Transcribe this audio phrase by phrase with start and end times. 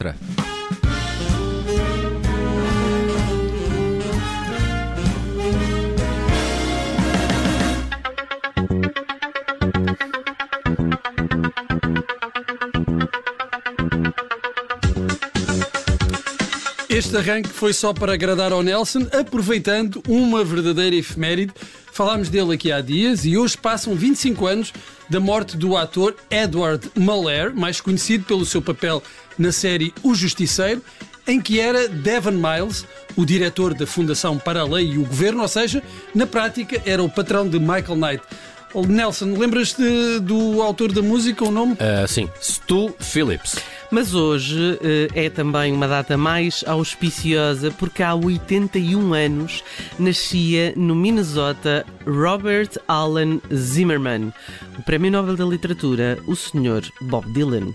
[0.00, 0.47] Tra.
[16.98, 21.52] Este arranque foi só para agradar ao Nelson, aproveitando uma verdadeira efeméride.
[21.92, 24.72] Falámos dele aqui há dias e hoje passam 25 anos
[25.08, 29.00] da morte do ator Edward Muller, mais conhecido pelo seu papel
[29.38, 30.82] na série O Justiceiro,
[31.24, 32.84] em que era Devon Miles,
[33.14, 35.80] o diretor da Fundação para a Lei e o Governo, ou seja,
[36.12, 38.24] na prática era o patrão de Michael Knight.
[38.74, 41.74] Nelson, lembras-te do autor da música, o nome?
[41.74, 43.56] Uh, sim, Stu Phillips.
[43.90, 44.78] Mas hoje uh,
[45.14, 49.64] é também uma data mais auspiciosa porque há 81 anos
[49.98, 54.32] nascia no Minnesota Robert Allen Zimmerman,
[54.78, 56.82] o Prémio Nobel da Literatura, o Sr.
[57.02, 57.72] Bob Dylan.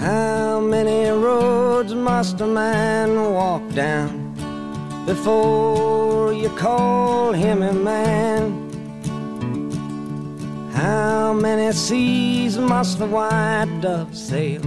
[0.00, 4.30] How many roads must a man walk down?
[5.06, 8.69] before you call him a man.
[10.80, 14.62] How many seas must the white dove sail?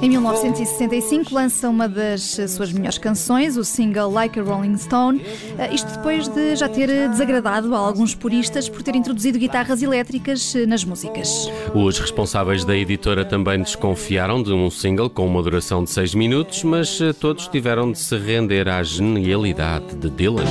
[0.00, 5.20] Em 1965 lança uma das suas melhores canções, o single Like a Rolling Stone,
[5.58, 10.54] eh, isto depois de já ter desagradado a alguns puristas por ter introduzido guitarras elétricas
[10.54, 11.50] eh, nas músicas.
[11.74, 16.62] Os responsáveis da editora também desconfiaram de um single com uma duração de 6 minutos,
[16.62, 20.44] mas eh, todos tiveram de se render à genialidade de Dylan.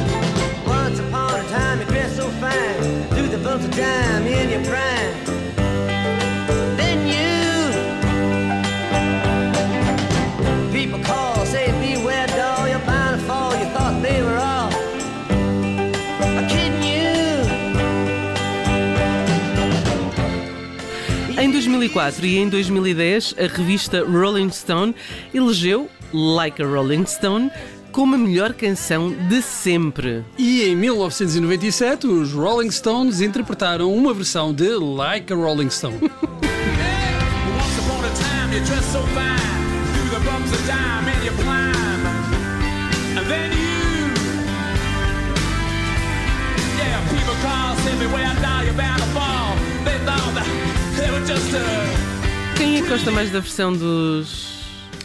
[0.67, 1.85] Once upon a time,
[21.37, 24.95] Em 2004 e em 2010, a revista Rolling Stone
[25.33, 27.51] elegeu Like a Rolling Stone
[27.91, 30.25] como a melhor canção de sempre.
[30.37, 35.99] E em 1997, os Rolling Stones interpretaram uma versão de Like a Rolling Stone.
[52.55, 54.55] Quem é que gosta mais da versão dos.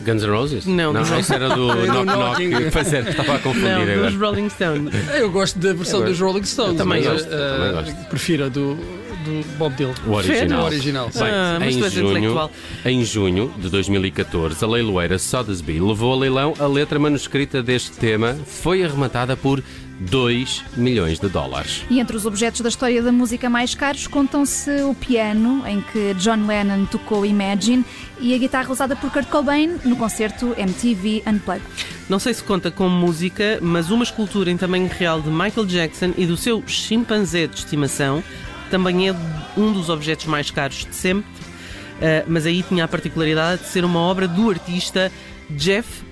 [0.02, 0.66] Guns N' Roses?
[0.66, 2.42] Não, não isso era do Knock Knock.
[3.10, 4.10] estava a confundir não, agora.
[4.10, 4.94] dos Rolling Stones.
[5.14, 6.78] Eu gosto da versão dos Rolling Stones.
[6.78, 7.26] também gosto.
[7.26, 8.08] Uh, também gosto.
[8.08, 8.78] Prefiro a do,
[9.20, 9.94] do Bob Dylan.
[10.06, 10.62] O original.
[10.62, 11.10] O original.
[11.12, 12.50] Bem, ah, em, junho,
[12.84, 18.36] em junho de 2014, a leiloeira Sotheby's levou a leilão a letra manuscrita deste tema.
[18.46, 19.62] Foi arrematada por
[20.00, 21.84] 2 milhões de dólares.
[21.90, 26.14] E entre os objetos da história da música mais caros contam-se o piano, em que
[26.14, 27.84] John Lennon tocou Imagine,
[28.18, 31.62] e a guitarra usada por Kurt Cobain no concerto MTV Unplugged.
[32.08, 36.12] Não sei se conta como música, mas uma escultura em tamanho real de Michael Jackson
[36.16, 38.24] e do seu chimpanzé de estimação
[38.70, 39.14] também é
[39.56, 43.84] um dos objetos mais caros de sempre, uh, mas aí tinha a particularidade de ser
[43.84, 45.12] uma obra do artista
[45.50, 46.02] Jeff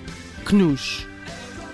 [0.44, 1.07] Knush.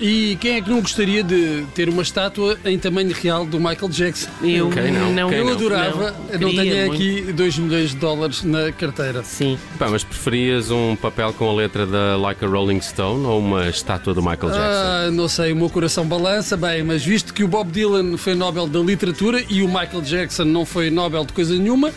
[0.00, 3.88] E quem é que não gostaria de ter uma estátua em tamanho real do Michael
[3.88, 4.28] Jackson?
[4.42, 5.12] Eu quem não.
[5.12, 5.52] não eu não.
[5.52, 9.22] adorava, não, não tenho aqui 2 milhões de dólares na carteira.
[9.22, 9.58] Sim.
[9.78, 13.68] Pá, mas preferias um papel com a letra da Like a Rolling Stone ou uma
[13.68, 14.58] estátua do Michael Jackson?
[14.58, 18.34] Ah, não sei, o meu coração balança, bem, mas visto que o Bob Dylan foi
[18.34, 21.92] Nobel da Literatura e o Michael Jackson não foi Nobel de coisa nenhuma,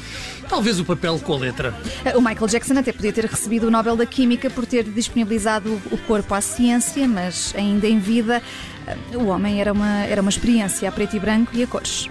[0.50, 1.75] Talvez o papel com a letra.
[2.16, 5.97] O Michael Jackson até podia ter recebido o Nobel da Química por ter disponibilizado o
[5.97, 8.41] corpo à ciência, mas ainda em vida,
[9.13, 12.09] o homem era uma, era uma experiência a preto e branco e a cores.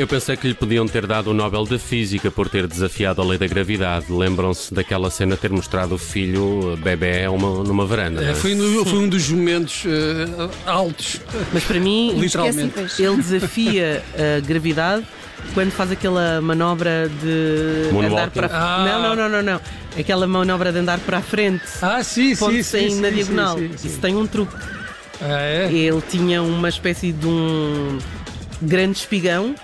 [0.00, 3.24] Eu pensei que lhe podiam ter dado o Nobel de Física por ter desafiado a
[3.24, 4.06] lei da gravidade.
[4.08, 8.24] Lembram-se daquela cena ter mostrado o filho bebê uma, numa varanda?
[8.24, 11.20] É, foi, no, foi, um dos momentos uh, altos.
[11.52, 15.04] Mas para mim, literalmente, ele desafia a gravidade
[15.52, 18.84] quando faz aquela manobra de andar para ah.
[18.86, 19.60] não, não, não, não, não.
[19.98, 21.64] Aquela manobra de andar para a frente.
[21.82, 23.58] Ah, sim, sim, sim, na sim, diagonal.
[23.58, 24.56] Sim, sim, Isso tem um truque.
[25.20, 25.70] Ah, é?
[25.70, 27.98] Ele tinha uma espécie de um
[28.62, 29.54] grande espigão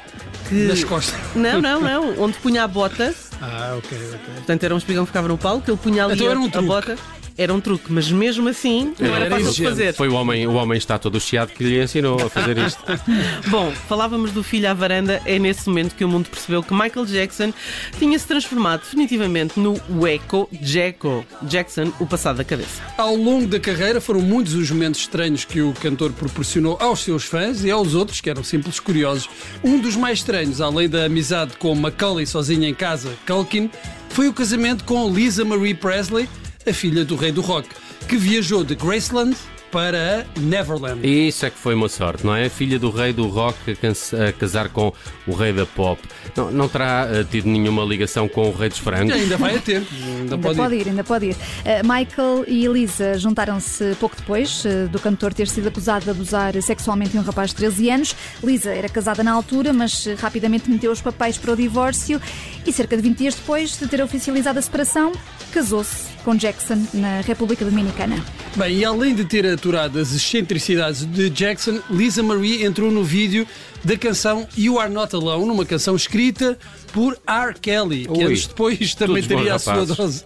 [0.49, 0.55] que.
[0.67, 1.19] Nas costas.
[1.35, 2.23] Não, não, não.
[2.23, 3.15] Onde punha a bota.
[3.41, 4.35] Ah, ok, ok.
[4.37, 6.47] Portanto, era um espigão que ficava no palco, ele punha ali então a, era um
[6.47, 6.97] a bota.
[7.37, 9.95] Era um truque, mas mesmo assim não era, era fácil de fazer.
[9.95, 12.83] Foi o homem, o homem está todo chiado que lhe ensinou a fazer isto.
[13.49, 17.07] Bom, falávamos do filho à varanda, é nesse momento que o mundo percebeu que Michael
[17.07, 17.53] Jackson
[17.99, 22.83] tinha se transformado definitivamente no Echo Jacko Jackson, o passado da cabeça.
[22.97, 27.25] Ao longo da carreira foram muitos os momentos estranhos que o cantor proporcionou aos seus
[27.25, 29.29] fãs e aos outros, que eram simples curiosos.
[29.63, 33.71] Um dos mais estranhos, além da amizade com Macaulay sozinha em casa, Culkin,
[34.11, 36.29] foi o casamento com Lisa Marie Presley,
[36.67, 37.69] a filha do rei do rock,
[38.09, 39.37] que viajou de Graceland
[39.71, 41.07] para Neverland.
[41.07, 42.49] Isso é que foi uma sorte, não é?
[42.49, 44.93] Filha do rei do rock a casar com
[45.27, 46.01] o rei da pop.
[46.37, 49.15] Não, não terá uh, tido nenhuma ligação com o rei dos frangos?
[49.15, 49.83] Ainda vai a ter.
[50.17, 50.81] Ainda, ainda pode, ir.
[50.81, 50.89] ir.
[50.89, 51.35] Ainda pode ir.
[51.35, 56.61] Uh, Michael e Elisa juntaram-se pouco depois uh, do cantor ter sido acusado de abusar
[56.63, 58.17] sexualmente de um rapaz de 13 anos.
[58.43, 62.21] Lisa era casada na altura, mas rapidamente meteu os papéis para o divórcio
[62.67, 65.13] e cerca de 20 dias depois de ter oficializado a separação,
[65.53, 68.17] casou-se com Jackson na República Dominicana.
[68.57, 73.47] Bem, e além de ter aturado as excentricidades de Jackson, Lisa Marie entrou no vídeo
[73.85, 76.59] da canção You Are Not Alone, uma canção escrita
[76.93, 77.55] por R.
[77.61, 80.25] Kelly, que Ui, anos depois também teria a sua dose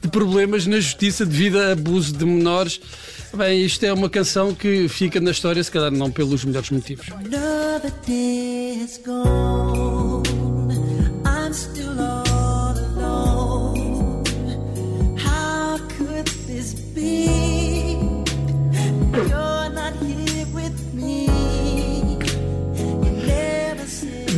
[0.00, 2.80] de problemas na justiça devido a abuso de menores.
[3.34, 7.06] Bem, isto é uma canção que fica na história, se calhar não pelos melhores motivos.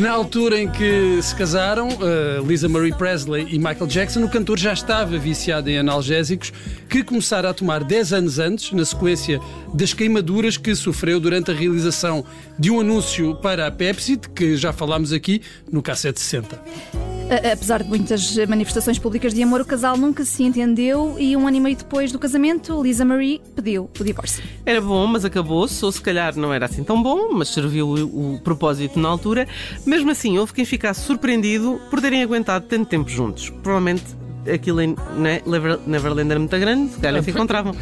[0.04, 4.58] Na altura em que se casaram, uh, Lisa Marie Presley e Michael Jackson, o cantor
[4.58, 6.52] já estava viciado em analgésicos
[6.90, 9.40] que começara a tomar 10 anos antes, na sequência
[9.72, 12.22] das queimaduras que sofreu durante a realização
[12.58, 15.40] de um anúncio para a Pepsi, que já falámos aqui
[15.72, 17.03] no K760.
[17.52, 21.56] Apesar de muitas manifestações públicas de amor, o casal nunca se entendeu e um ano
[21.56, 24.42] e meio depois do casamento, Lisa Marie pediu o divórcio.
[24.64, 28.40] Era bom, mas acabou-se, ou se calhar não era assim tão bom, mas serviu o,
[28.42, 29.48] propósito na altura.
[29.86, 33.48] Mesmo assim, houve quem ficasse surpreendido por terem aguentado tanto tempo juntos.
[33.48, 34.04] Provavelmente
[34.52, 35.40] aquilo em né,
[35.86, 37.74] Neverland era muito grande, se calhar se encontravam.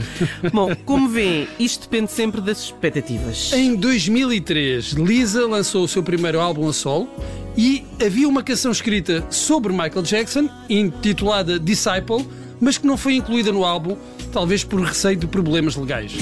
[0.53, 3.53] Bom, como vêem, isto depende sempre das expectativas.
[3.53, 7.09] Em 2003, Lisa lançou o seu primeiro álbum a solo
[7.57, 12.27] e havia uma canção escrita sobre Michael Jackson, intitulada Disciple,
[12.61, 13.97] mas que não foi incluída no álbum,
[14.33, 16.13] talvez por receio de problemas legais.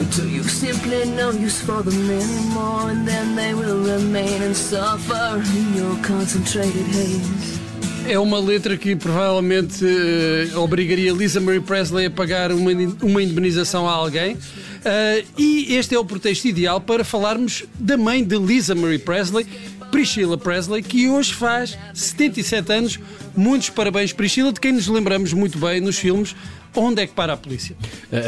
[0.00, 5.36] Until you simply no use for them anymore, and then they will remain and suffer
[5.54, 7.59] in your concentrated haze.
[8.10, 13.88] É uma letra que provavelmente uh, obrigaria Lisa Marie Presley a pagar uma, uma indemnização
[13.88, 14.34] a alguém.
[14.34, 19.46] Uh, e este é o pretexto ideal para falarmos da mãe de Lisa Marie Presley,
[19.92, 22.98] Priscilla Presley, que hoje faz 77 anos.
[23.36, 26.34] Muitos parabéns, Priscilla, de quem nos lembramos muito bem nos filmes
[26.74, 27.76] Onde é que para a polícia?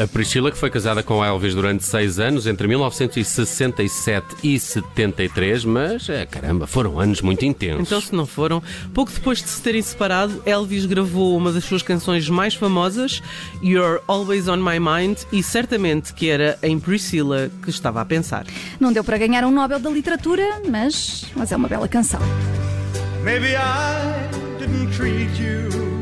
[0.02, 6.08] A Priscila, que foi casada com Elvis durante seis anos, entre 1967 e 73, mas
[6.08, 7.86] é, caramba, foram anos muito intensos.
[7.86, 8.62] Então, se não foram,
[8.92, 13.22] pouco depois de se terem separado, Elvis gravou uma das suas canções mais famosas,
[13.62, 18.46] You're Always on My Mind, e certamente que era em Priscilla que estava a pensar.
[18.80, 22.20] Não deu para ganhar um Nobel da Literatura, mas, mas é uma bela canção.
[23.22, 26.01] Maybe I didn't treat you